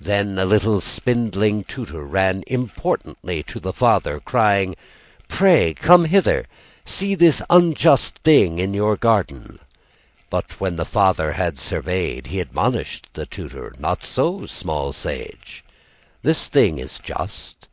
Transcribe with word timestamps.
Then 0.00 0.38
a 0.38 0.44
little 0.44 0.80
spindling 0.80 1.64
tutor 1.64 2.04
Ran 2.04 2.44
importantly 2.46 3.42
to 3.48 3.58
the 3.58 3.72
father, 3.72 4.20
crying: 4.20 4.76
"Pray, 5.26 5.74
come 5.74 6.04
hither! 6.04 6.46
"See 6.84 7.16
this 7.16 7.42
unjust 7.50 8.18
thing 8.18 8.60
in 8.60 8.74
your 8.74 8.96
garden!" 8.96 9.58
But 10.30 10.60
when 10.60 10.76
the 10.76 10.84
father 10.86 11.32
had 11.32 11.58
surveyed, 11.58 12.28
He 12.28 12.38
admonished 12.38 13.12
the 13.14 13.26
tutor: 13.26 13.72
"Not 13.76 14.04
so, 14.04 14.46
small 14.46 14.92
sage! 14.92 15.64
"This 16.22 16.46
thing 16.46 16.78
is 16.78 17.00
just. 17.00 17.66